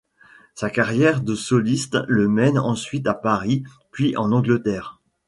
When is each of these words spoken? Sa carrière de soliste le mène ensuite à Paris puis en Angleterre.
Sa 0.55 0.71
carrière 0.71 1.21
de 1.21 1.35
soliste 1.35 1.99
le 2.07 2.27
mène 2.27 2.57
ensuite 2.57 3.05
à 3.05 3.13
Paris 3.13 3.61
puis 3.91 4.17
en 4.17 4.31
Angleterre. 4.31 4.99